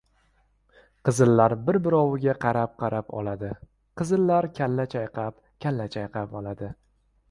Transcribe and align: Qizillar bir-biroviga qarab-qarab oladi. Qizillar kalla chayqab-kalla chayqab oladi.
Qizillar 1.09 1.55
bir-biroviga 1.67 2.35
qarab-qarab 2.47 3.15
oladi. 3.21 3.53
Qizillar 4.03 4.51
kalla 4.61 4.91
chayqab-kalla 4.97 5.91
chayqab 5.99 6.41
oladi. 6.43 6.77